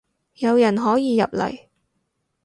[0.37, 1.67] 有人可以入嚟